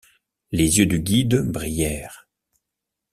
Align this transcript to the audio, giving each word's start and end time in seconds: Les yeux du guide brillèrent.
Les 0.51 0.79
yeux 0.79 0.87
du 0.87 0.99
guide 0.99 1.41
brillèrent. 1.43 2.27